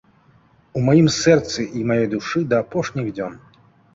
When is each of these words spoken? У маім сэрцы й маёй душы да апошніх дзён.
У 0.79 0.81
маім 0.87 1.09
сэрцы 1.15 1.59
й 1.65 1.81
маёй 1.91 2.09
душы 2.15 2.43
да 2.53 2.61
апошніх 2.65 3.13
дзён. 3.19 3.37